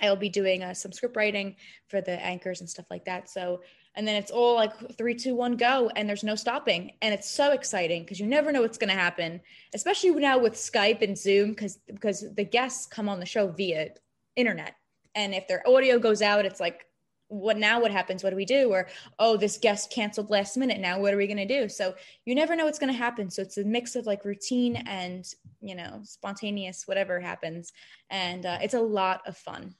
[0.00, 1.56] I'll be doing uh, some script writing
[1.88, 3.28] for the anchors and stuff like that.
[3.28, 3.60] So
[3.94, 7.28] and then it's all like three, two, one, go, and there's no stopping, and it's
[7.28, 9.40] so exciting because you never know what's gonna happen,
[9.74, 13.90] especially now with Skype and Zoom because because the guests come on the show via
[14.36, 14.76] internet,
[15.14, 16.86] and if their audio goes out, it's like
[17.28, 18.70] what now what happens what do we do?
[18.70, 18.88] Or
[19.18, 21.68] oh this guest canceled last minute now what are we going to do?
[21.68, 23.30] So you never know what's going to happen.
[23.30, 25.26] So it's a mix of like routine and
[25.60, 27.72] you know spontaneous whatever happens.
[28.10, 29.74] And uh, it's a lot of fun.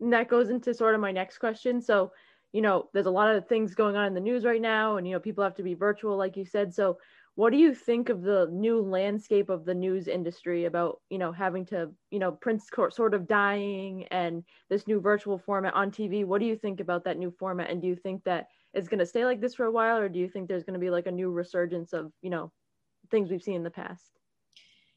[0.00, 1.80] And that goes into sort of my next question.
[1.80, 2.12] So
[2.52, 5.06] you know there's a lot of things going on in the news right now and
[5.06, 6.74] you know people have to be virtual like you said.
[6.74, 6.98] So
[7.34, 11.32] what do you think of the new landscape of the news industry about you know
[11.32, 16.24] having to you know print sort of dying and this new virtual format on tv
[16.24, 17.70] what do you think about that new format?
[17.70, 20.08] And do you think that it's going to stay like this for a while or
[20.08, 22.52] do you think there's going to be like a new resurgence of you know
[23.10, 24.10] things we've seen in the past?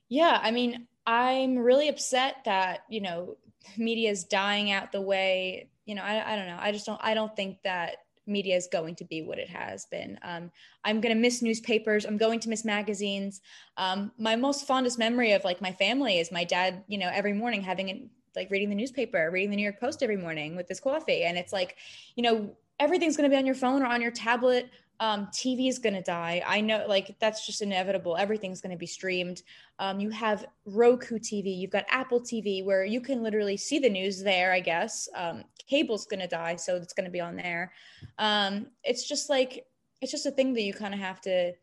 [0.09, 3.37] Yeah i mean i'm really upset that you know
[3.77, 6.57] media is dying out the way you know I, I don't know.
[6.59, 9.85] I just don't i don't think that media is going to be what it has
[9.85, 10.19] been.
[10.23, 10.51] Um,
[10.83, 12.05] I'm going to miss newspapers.
[12.05, 13.41] I'm going to miss magazines.
[13.77, 17.33] Um, my most fondest memory of like my family is my dad, you know, every
[17.33, 18.01] morning having it
[18.35, 21.23] like reading the newspaper, reading the New York Post every morning with his coffee.
[21.23, 21.77] And it's like,
[22.15, 25.67] you know, everything's going to be on your phone or on your tablet um, TV
[25.69, 26.41] is going to die.
[26.45, 28.15] I know, like, that's just inevitable.
[28.17, 29.43] Everything's going to be streamed.
[29.79, 33.89] Um, you have Roku TV, you've got Apple TV, where you can literally see the
[33.89, 35.09] news there, I guess.
[35.15, 37.73] Um, cable's going to die, so it's going to be on there.
[38.19, 39.65] Um, it's just like,
[40.01, 41.53] it's just a thing that you kind of have to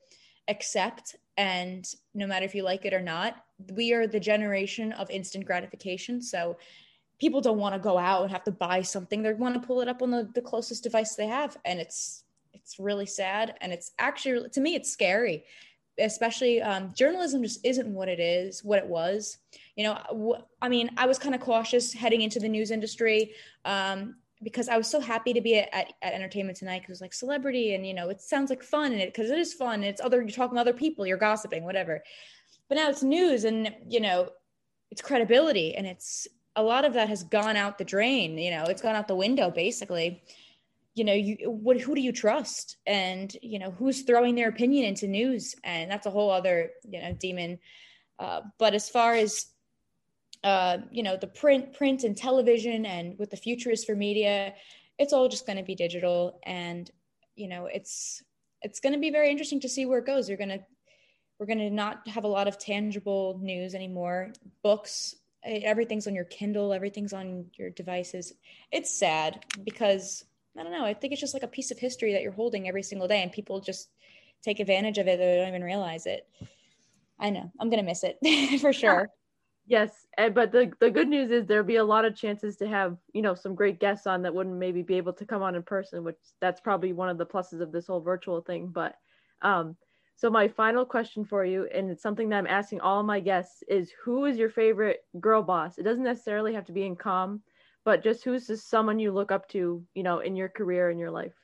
[0.49, 1.17] accept.
[1.37, 3.37] And no matter if you like it or not,
[3.73, 6.21] we are the generation of instant gratification.
[6.21, 6.57] So,
[7.23, 9.23] people don't want to go out and have to buy something.
[9.23, 11.57] They want to pull it up on the, the closest device they have.
[11.65, 12.22] And it's
[12.53, 15.45] it's really sad and it's actually to me it's scary
[15.99, 19.39] especially um, journalism just isn't what it is what it was.
[19.77, 23.33] You know i mean i was kind of cautious heading into the news industry
[23.65, 27.01] um, because i was so happy to be at, at, at entertainment tonight because it's
[27.01, 29.77] like celebrity and you know it sounds like fun and it because it is fun
[29.77, 32.03] and it's other you're talking to other people you're gossiping whatever.
[32.69, 34.29] But now it's news and you know
[34.91, 38.65] it's credibility and it's a lot of that has gone out the drain you know
[38.65, 40.23] it's gone out the window basically
[40.95, 42.77] you know you what who do you trust?
[42.87, 45.55] And you know who's throwing their opinion into news?
[45.65, 47.59] And that's a whole other you know demon.
[48.19, 49.47] Uh, but as far as
[50.45, 54.55] uh, you know the print print and television and what the future is for media
[54.99, 56.39] it's all just going to be digital.
[56.45, 56.91] And
[57.35, 58.23] you know it's
[58.61, 60.29] it's going to be very interesting to see where it goes.
[60.29, 60.61] You're going to
[61.39, 64.33] we're going to not have a lot of tangible news anymore.
[64.63, 68.33] Books everything's on your kindle everything's on your devices.
[68.71, 70.25] It's sad because
[70.59, 70.85] I don't know.
[70.85, 73.23] I think it's just like a piece of history that you're holding every single day,
[73.23, 73.91] and people just
[74.43, 75.19] take advantage of it.
[75.19, 76.29] They don't even realize it.
[77.19, 77.51] I know.
[77.61, 78.19] I'm gonna miss it
[78.61, 79.09] for sure.
[79.67, 82.97] Yes, but the the good news is there'll be a lot of chances to have
[83.13, 85.63] you know some great guests on that wouldn't maybe be able to come on in
[85.63, 88.69] person, which that's probably one of the pluses of this whole virtual thing.
[88.69, 88.97] But
[89.41, 89.77] um,
[90.17, 93.63] so my final question for you, and it's something that I'm asking all my guests,
[93.69, 95.79] is who is your favorite girl boss?
[95.79, 97.41] It doesn't necessarily have to be in comm
[97.85, 100.99] but just who's this someone you look up to, you know, in your career in
[100.99, 101.35] your life?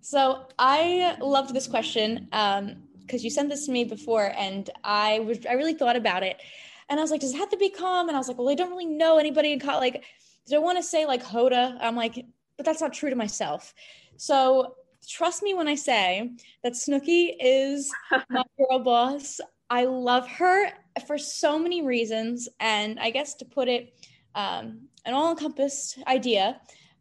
[0.00, 2.76] So I loved this question because um,
[3.10, 6.40] you sent this to me before, and I was I really thought about it,
[6.88, 8.08] and I was like, does it have to be comm?
[8.08, 9.94] And I was like, well, I don't really know anybody in college.
[9.94, 10.04] Like,
[10.46, 11.76] do I want to say like Hoda?
[11.80, 12.24] I'm like,
[12.56, 13.74] but that's not true to myself.
[14.16, 14.76] So
[15.08, 16.30] trust me when I say
[16.62, 17.90] that Snooki is
[18.30, 19.40] my girl boss.
[19.68, 20.70] I love her
[21.06, 23.92] for so many reasons, and I guess to put it
[24.36, 26.60] um, an all encompassed idea.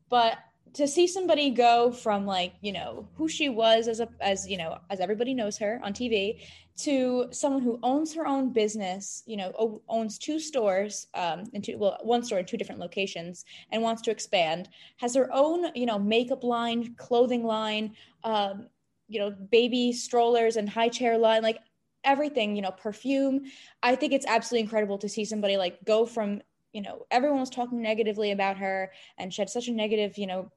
[0.09, 0.37] But
[0.73, 4.57] to see somebody go from like you know who she was as a as you
[4.57, 6.39] know as everybody knows her on TV
[6.77, 11.77] to someone who owns her own business, you know, owns two stores, um, and two,
[11.77, 14.67] well, one store in two different locations, and wants to expand,
[14.97, 17.95] has her own, you know, makeup line, clothing line,
[18.25, 18.67] um,
[19.07, 21.59] you know, baby strollers and high chair line, like
[22.03, 23.43] everything, you know, perfume.
[23.81, 26.41] I think it's absolutely incredible to see somebody like go from
[26.75, 30.27] you know everyone was talking negatively about her and she had such a negative you
[30.27, 30.51] know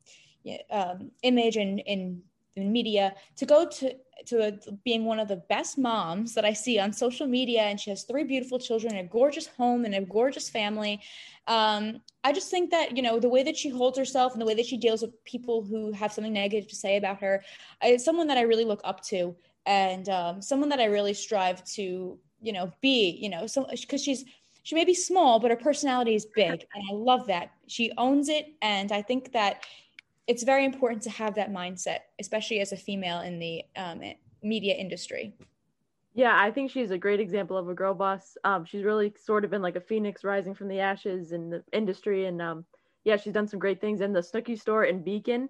[0.70, 2.22] um, image in, in
[2.56, 3.94] media to go to
[4.26, 7.78] to a, being one of the best moms that I see on social media, and
[7.78, 11.00] she has three beautiful children, a gorgeous home, and a gorgeous family.
[11.46, 14.46] Um, I just think that you know the way that she holds herself and the
[14.46, 17.44] way that she deals with people who have something negative to say about her,
[17.84, 21.64] is someone that I really look up to, and um, someone that I really strive
[21.74, 23.10] to you know be.
[23.10, 24.24] You know, so because she's
[24.68, 26.50] she may be small, but her personality is big.
[26.74, 27.52] And I love that.
[27.68, 28.52] She owns it.
[28.60, 29.64] And I think that
[30.26, 34.02] it's very important to have that mindset, especially as a female in the um,
[34.42, 35.32] media industry.
[36.12, 38.36] Yeah, I think she's a great example of a girl boss.
[38.44, 41.64] Um, she's really sort of been like a phoenix rising from the ashes in the
[41.72, 42.26] industry.
[42.26, 42.66] And um,
[43.04, 45.48] yeah, she's done some great things in the Snooki store in Beacon.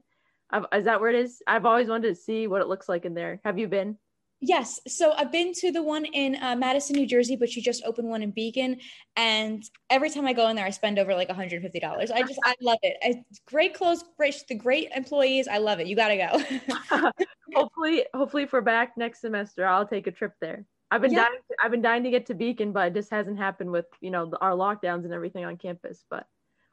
[0.51, 1.43] I've, is that where it is?
[1.45, 3.41] I've always wanted to see what it looks like in there.
[3.45, 3.99] Have you been?
[4.41, 4.79] Yes.
[4.87, 8.09] So I've been to the one in uh, Madison, New Jersey, but she just opened
[8.09, 8.79] one in Beacon.
[9.17, 12.11] And every time I go in there, I spend over like $150.
[12.13, 12.97] I just, I love it.
[13.03, 15.49] I, great clothes, great, the great employees.
[15.49, 15.89] I love it.
[15.89, 17.11] You got to go.
[17.55, 20.65] hopefully, hopefully if we're back next semester, I'll take a trip there.
[20.91, 21.25] I've been yeah.
[21.25, 21.39] dying.
[21.51, 24.11] To, I've been dying to get to Beacon, but it just hasn't happened with you
[24.11, 26.05] know our lockdowns and everything on campus.
[26.09, 26.27] But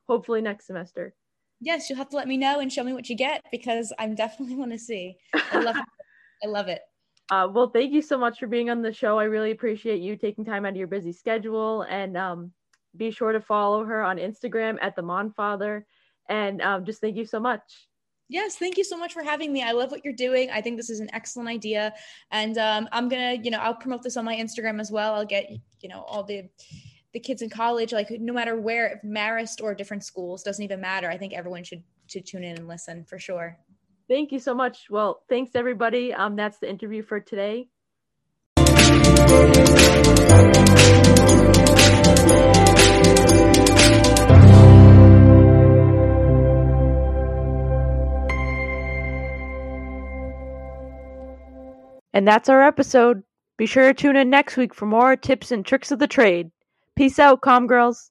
[0.07, 1.13] hopefully next semester.
[1.59, 4.16] Yes, you'll have to let me know and show me what you get because I'm
[4.16, 5.18] definitely want to see.
[5.34, 5.86] I love it.
[6.43, 6.82] I love it.
[7.32, 9.17] Uh, well, thank you so much for being on the show.
[9.17, 11.82] I really appreciate you taking time out of your busy schedule.
[11.84, 12.51] And um,
[12.95, 15.84] be sure to follow her on Instagram at the Monfather.
[16.30, 17.88] And um, just thank you so much.
[18.28, 19.61] Yes, thank you so much for having me.
[19.61, 20.49] I love what you're doing.
[20.49, 21.93] I think this is an excellent idea,
[22.32, 25.13] and um, I'm gonna, you know, I'll promote this on my Instagram as well.
[25.13, 25.51] I'll get,
[25.82, 26.49] you know, all the
[27.13, 31.07] the kids in college, like no matter where, Marist or different schools, doesn't even matter.
[31.07, 33.59] I think everyone should should tune in and listen for sure.
[34.08, 34.88] Thank you so much.
[34.89, 36.14] Well, thanks everybody.
[36.14, 37.68] Um, that's the interview for today.
[52.14, 53.24] And that's our episode.
[53.58, 56.49] Be sure to tune in next week for more tips and tricks of the trade.
[56.95, 58.10] Peace out, comm girls.